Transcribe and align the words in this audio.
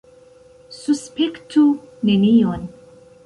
Suspektu 0.77 1.65
nenion. 2.11 2.67